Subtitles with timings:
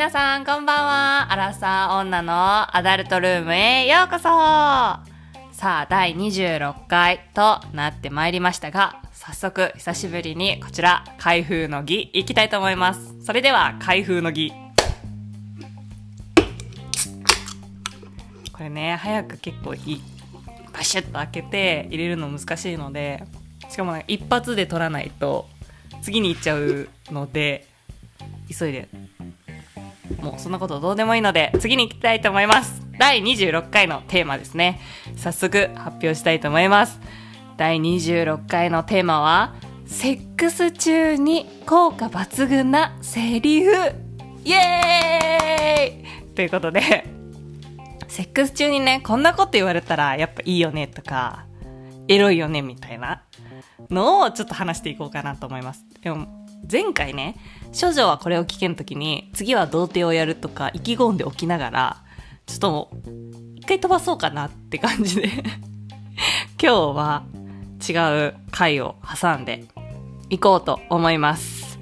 [0.00, 1.30] 皆さんこんばんは。
[1.30, 5.02] アラサー女のアダルトルームへようこそさ
[5.60, 13.14] あ、第26回となってまいりましたが、早速久しぶりにこちら、開封の儀いきたいと思います。
[13.22, 14.54] それでは、開封の儀。
[18.54, 20.00] これね、早く結構い。
[20.72, 23.22] バシュッと開けて入れるの難しいので、
[23.68, 25.46] しかもなんか一発で取らないと、
[26.00, 27.66] 次に行っちゃうので、
[28.48, 28.88] 急いで
[30.22, 32.82] もうそんなことどうでもいいので次に行きたいと思います。
[32.98, 34.80] 第26回のテーマですね。
[35.16, 37.00] 早速発表したいと思います。
[37.56, 39.54] 第26回のテーマは
[39.86, 43.72] セックス中に効果抜群なセリフ。
[44.44, 46.34] イエーイ！
[46.34, 47.06] ということで
[48.08, 51.44] セックス中にねこんなこと言われたらやっぱいいよねとか
[52.08, 53.22] エロいよねみたいな
[53.90, 55.84] のをちょっと話していこうかなと思います。
[56.02, 56.39] でも
[56.70, 57.36] 前回ね
[57.78, 62.04] 処女はこれを聞けんときに次は童貞をやるとか意気込んでおきながら
[62.46, 65.30] ちょっともう一回飛ばそうかなって感じで。
[66.62, 67.24] 今日は
[67.88, 67.92] 違
[68.28, 69.64] う回を挟んで
[70.28, 71.78] いこうと思います。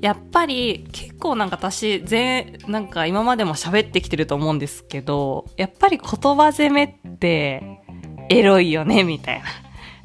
[0.00, 7.80] やっぱり結構なんか私全なんか今までも喋ってきてると思うんですけどやっぱり言葉攻めって
[8.28, 9.44] エロいよねみたいな。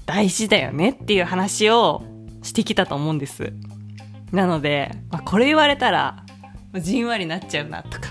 [0.06, 2.04] 大事だよねっていう話を
[2.42, 3.54] してきたと思うんです。
[4.32, 6.24] なので、まあ、これ言われたら、
[6.80, 8.10] じんわりなっちゃうなとか、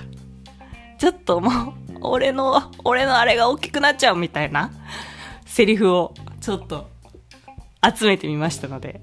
[0.99, 4.71] ちょっともう、俺の、俺のあれが大きくなっちゃうみたいな
[5.47, 6.91] セリフをちょっと
[7.83, 9.01] 集めてみましたので、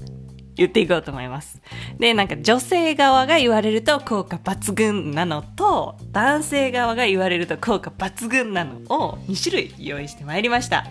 [0.55, 1.61] 言っていこうと思います。
[1.99, 10.85] で、なんか女性側が言われると効果抜群なのと、男性側が言われると効果抜群なのを2種類用意してまいりました。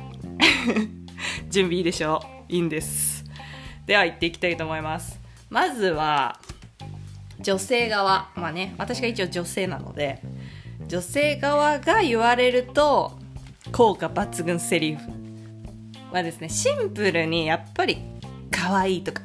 [1.50, 3.24] 準備いいでしょういいんです。
[3.86, 5.15] では行っていきたいと思います。
[5.48, 6.38] まずは
[7.40, 8.30] 女性側。
[8.34, 10.20] まあね私が一応女性なので
[10.86, 13.18] 女性側が言われると
[13.72, 15.02] 効果抜群セリフ
[16.12, 17.98] はですねシンプルにやっぱり
[18.50, 19.22] 可愛いとか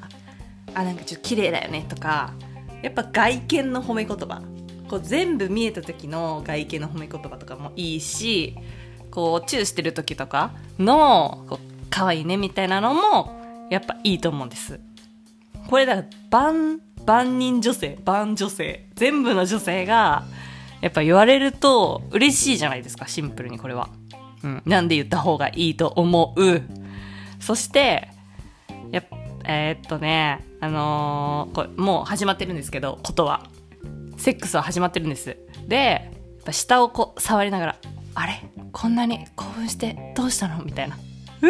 [0.74, 2.34] あなんかちょっと綺麗だよねとか
[2.82, 4.42] やっぱ外見の褒め言葉。
[4.90, 8.58] こう全部見えた時の外見の褒め言葉とかもいいし
[9.10, 14.82] こうチューしてる時とかのこう可愛いねみたいなのもやっぱいいと思うんです。
[15.72, 20.26] これだから万万人女性万女性全部の女性が
[20.82, 23.90] やっぱ言われると嬉しいじゃないですかシンプルにこれは、
[24.44, 26.62] うん、なんで言った方がいいと思う。
[27.40, 28.10] そして
[28.92, 29.02] や
[29.46, 33.48] えー、っとねあのー、これもう始まってるんですけどことは。
[34.18, 35.36] セックスは始まってるんです。
[35.68, 37.76] でやっぱ下をこう触りながら
[38.14, 38.44] あれ？
[38.72, 40.64] こんなに興奮してどうしたの？
[40.64, 40.96] みたいな。
[40.96, 41.50] うっ？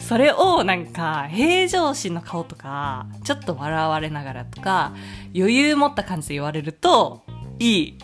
[0.00, 4.92] それをなんか平常心の顔とかちょっと笑われながらとか
[5.36, 7.22] 余裕持った感じで言われると
[7.58, 7.98] いい。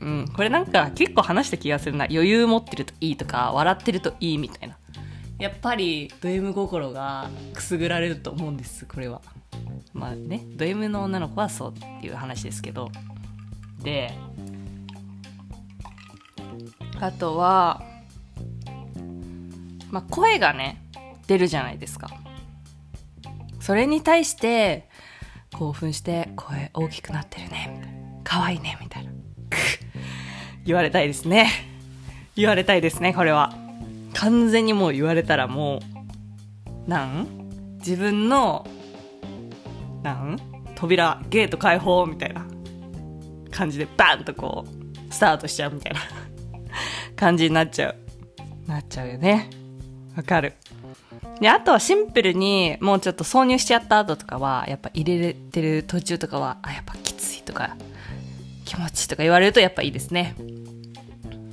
[0.00, 2.04] うん、これなんか結構話した気がするな。
[2.10, 4.76] 余裕持ってるといいとか笑ってるといいみたいな。
[5.38, 9.22] やっぱりド M 心がくすぐられると思うんですこれは。
[9.92, 12.90] まあねド M の女の子はそうっていう話ですけど。
[13.82, 14.12] で
[17.00, 17.82] あとは
[19.90, 20.83] まあ声がね
[21.26, 22.08] 出るじゃないですか。
[23.60, 24.88] それに対して
[25.52, 28.20] 興奮して声大きくなってるね。
[28.24, 28.76] 可愛いね。
[28.80, 29.12] みたいな。
[30.64, 31.50] 言われたいですね。
[32.36, 33.54] 言われたいですねこれは。
[34.12, 35.80] 完全にもう言われたらも
[36.86, 37.76] うなん？
[37.78, 38.66] 自分の
[40.02, 40.38] なん？
[40.74, 42.46] 扉ゲート開放みたいな。
[43.50, 46.00] 感じでバンとこうスタートしちゃうみたいな。
[47.14, 47.96] 感じになっちゃう。
[48.68, 49.48] なっちゃうよね。
[50.16, 50.54] わかる。
[51.40, 57.76] で、あとはシンプルにもうちょっと挿入しちゃった後とかは、やっぱ入れてる途中とかは、あ、やっぱきついとか、
[58.64, 60.34] 気持ちいいとか言われるとやっぱいいですね。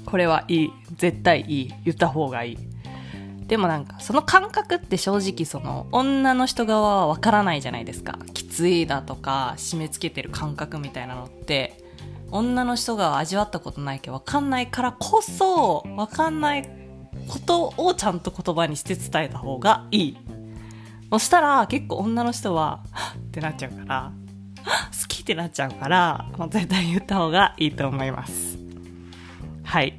[0.06, 0.72] これはいい。
[0.98, 1.74] 絶対いい。
[1.86, 2.58] 言った方がいい。
[3.48, 8.18] でもなんか、その感覚って正直その、女の人側はわからないじゃないですか。
[8.34, 11.78] きついだとか、締め付けてる感覚みたいなのって、
[12.32, 16.81] 女の人が味わったことないけどわかんないからこそ、わかんない
[17.32, 20.18] ことをちゃんと言葉にして伝えた方がいい。
[21.10, 22.84] そしたら結構女の人は、
[23.18, 24.12] ってなっちゃうから、
[25.02, 28.58] 好きってなっちゃうから、もう絶対言った方がいいと思います。
[29.64, 29.98] はい。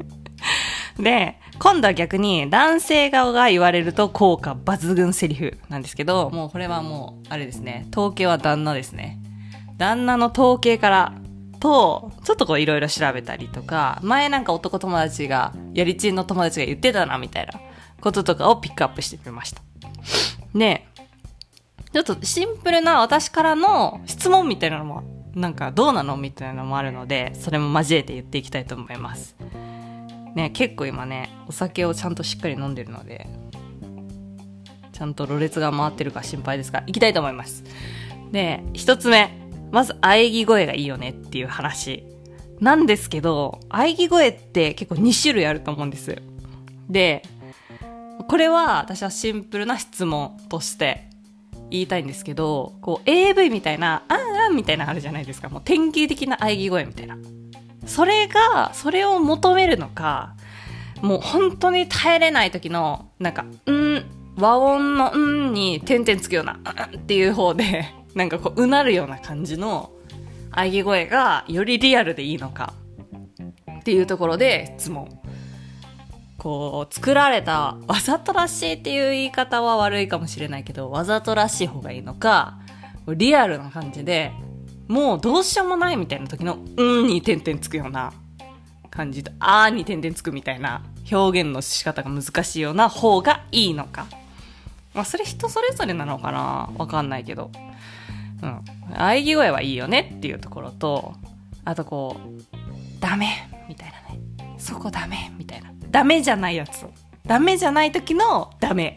[1.00, 9.18] で、今度は逆に男性側が言われると効果抜群セリフなんですけど、もうこれはもう、あれですね、統計は旦那ですね。
[9.78, 11.14] 旦那の統計から
[11.60, 17.52] と、ちょっとこういろいろ調べたりとか、前なんか男友達が、やりちんの友達が言ってたな、みたいな
[18.00, 19.62] こととかをピックアップしてみました。
[20.54, 20.86] で、
[21.92, 25.02] ちょっとシンプルな私からの質問みたいなのも
[25.34, 29.36] なんかどうなのみたいなのもあるので、それも交えて言っていきたいと思います。
[30.34, 33.28] ね、結構今ね、お酒をちゃんとしっかり飲んでるので、
[34.92, 37.64] ちゃんとろれつが回ってるか心配ですが、行きたいと思います。
[38.32, 39.37] で、一つ目。
[39.70, 42.04] まず、喘ぎ声がいいよねっていう話。
[42.60, 46.16] なんですけど、喘ぎ声って結構2種類あると思うんです。
[46.88, 47.22] で、
[48.28, 51.08] これは私はシンプルな質問として
[51.70, 55.48] 言いたいんですけど、こう AV みたいな、あんあんみたいなのあるじゃないですか。
[55.48, 57.16] もう典型的な喘ぎ声みたいな。
[57.86, 60.34] それが、それを求めるのか、
[61.00, 64.04] もう本当に耐えれない時の、なんか、うん、
[64.36, 69.92] 和音のうんに点々つくような、うんっていう方で、なんかこう、うなるような感じの
[70.50, 72.74] 喘ぎ声がよりリアルでいいのか
[73.78, 75.08] っていうところで質問。
[76.38, 82.58] こう、作られたわざとらしいっていう言い方は悪いかもしれないけど、わざとらしい方がいいのか、
[83.08, 84.32] リアルな感じで、
[84.86, 88.12] もうどうしようもないみたいな時の、うんに点々つくような
[88.88, 94.06] 感じと、あーに点々つくみたいな表現の仕方が難しいような方がいいのか。
[94.94, 97.50] まあ、それ人それぞれなのかなわかんないけど。
[98.42, 98.64] うん。
[98.94, 101.14] 喘ぎ声はいいよねっていうところと、
[101.64, 104.56] あとこう、ダメみたいなね。
[104.58, 105.72] そこダメみたいな。
[105.90, 106.86] ダメじゃないやつ。
[107.26, 108.96] ダメじゃない時のダメ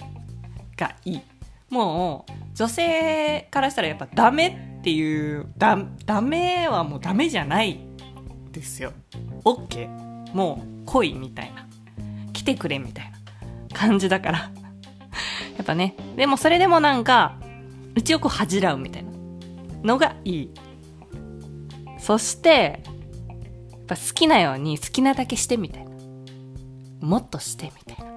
[0.77, 1.21] がいい。
[1.69, 7.79] もう、女性からしたらやっぱダメっていう、ダダメはもうダメじゃない
[8.51, 8.93] ですよ。
[9.43, 9.87] OK。
[10.33, 11.67] もう来いみたいな。
[12.33, 14.39] 来てくれみたいな感じだから。
[14.39, 14.49] や
[15.61, 15.95] っぱね。
[16.15, 17.37] でもそれでもなんか、
[17.95, 19.10] うちをこう恥じらうみたいな
[19.83, 20.49] のがいい。
[21.99, 22.81] そして、
[23.71, 25.91] やっぱ好きなように好きなだけしてみたいな。
[27.01, 28.11] もっとしてみたいな。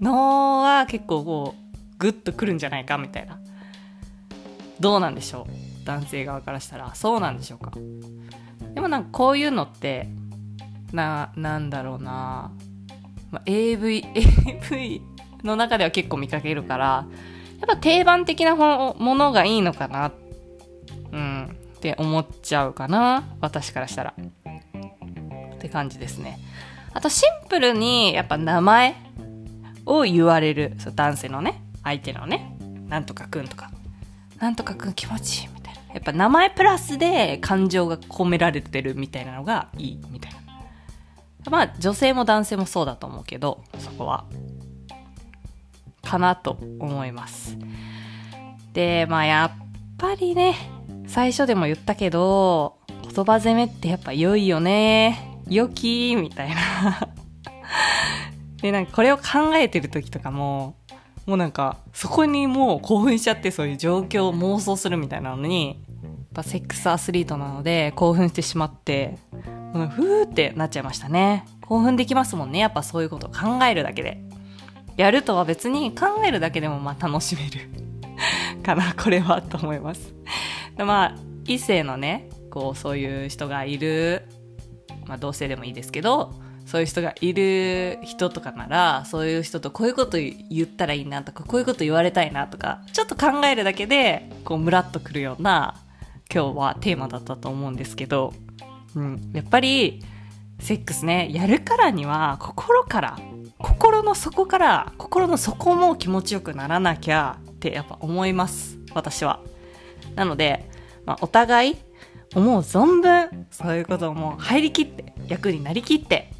[0.00, 1.62] のは結構こう、
[1.98, 3.38] グッとくるんじゃないかみたいな。
[4.80, 5.86] どうなんでしょう？
[5.86, 6.94] 男性側からしたら。
[6.94, 7.72] そうなんでしょうか？
[8.74, 10.08] でもなんかこういうのって、
[10.92, 12.50] な、なんだろうな、
[13.30, 15.02] まあ、AV、AV
[15.44, 17.06] の中では結構見かけるから、
[17.60, 20.12] やっぱ定番的なものがいいのかな、うん、
[21.82, 23.24] って思っちゃうかな。
[23.40, 24.14] 私からしたら。
[25.56, 26.38] って感じですね。
[26.94, 28.94] あとシンプルに、やっぱ名前
[29.84, 30.76] を言われる。
[30.78, 32.56] そう男性のね、相手のね、
[32.86, 33.72] なんとかくんとか、
[34.38, 35.80] なんとかくん気持ちいいみたいな。
[35.94, 40.38] やっぱ名前プラスで感情が込められてるみたいなのがいいみたいな。
[41.50, 44.24] まあ女性も男性もそうだと思うけど、そこは。
[46.04, 47.58] かなと思います。
[48.72, 49.66] で、まあやっ
[49.98, 50.54] ぱりね、
[51.12, 52.78] 最初でも言ったけど、
[53.14, 55.38] 言葉攻めってやっぱ良いよね。
[55.46, 57.06] 良きみたいな
[58.62, 60.74] で、なんかこれを考えてる時とかも、
[61.26, 69.18] もうなんか、そこにもう興奮しちゃってそういう状況を妄想するみたいなのに、やっぱセックスアスリートなので興奮してしまって、
[69.74, 71.44] もうふーってなっちゃいましたね。
[71.60, 72.58] 興奮できますもんね。
[72.58, 74.22] やっぱそういうことを考えるだけで。
[74.96, 77.68] やるとは別に考えるだけでもまあ楽しめる
[78.62, 80.14] かな、これはと思います。
[80.78, 81.14] まあ、
[81.46, 84.28] 異性のね、こうそういう人がいる、
[85.06, 86.34] まあ同性でもいいですけど、
[86.66, 95.74] そういう人がいる人とかなら、そういう人とこういうこと言ったらいいなとか、こういうこと言われたいなとか、ちょっと考えるだけで、こう、ムラっとくるような、
[96.32, 98.32] 今日はテーマだったと思うんですけど、
[98.94, 100.02] うん、やっぱり、
[100.60, 103.18] セックスね、やるからには、心から、
[103.58, 108.78] 心の底から、心の底も気持ちよくならなきゃってやっぱ思います。
[108.94, 109.40] 私は。
[110.14, 110.68] なので、
[111.06, 111.76] まあ、お互い、
[112.34, 116.32] 思う存分、そういうことをもう入りきって、役になりきって、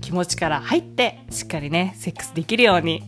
[0.00, 3.02] 気持ちから入ってしっかりねセックスできるように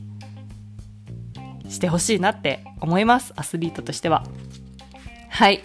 [1.68, 4.24] してほしいなって思いますアスリートとしては。
[5.30, 5.62] はい。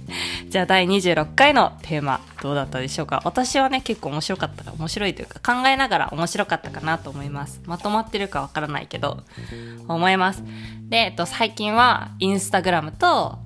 [0.48, 3.20] じゃあ第26回のテーマどうだったでしょうか？
[3.24, 7.60] 私はね結構面白かったか面白いというか考えながら面白かったかなと思います。
[7.66, 9.24] まとまってるかわからないけど
[9.88, 10.42] 思います。
[10.88, 13.38] で、えっと、最近はインスタグラムと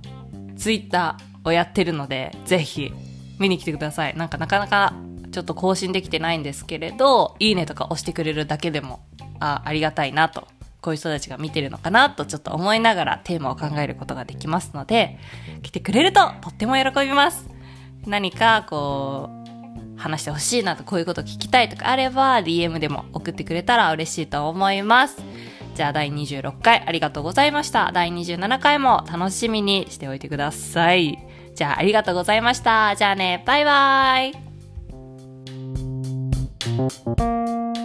[0.62, 2.92] ツイッターをやってるのでぜひ
[3.38, 4.94] 見に来てくださいなんかなかなか
[5.32, 9.00] ちょっと更新できてないんですけれど、いいねとか押してくれるだけでも、
[9.40, 10.46] あ、ありがたいなと、
[10.82, 15.18] こういう人たちが見てるのかなとちょっと思いながらテーマを考えることができますので、
[15.62, 17.48] 来てくれるととっても喜びます。
[18.06, 19.30] 何かこ
[19.96, 25.16] う、話してほしいなと、こういうこと聞きたいとかあれば、DM でも送ってくれたら嬉しいと思います。
[25.74, 27.90] じゃあ第26回ありがとうございました。
[27.92, 31.18] 第27回も楽しみにしておいてください。
[31.54, 32.94] じゃあありがとうございました。
[32.96, 34.52] じゃあね、バイバーイ。
[36.72, 37.81] Thank you.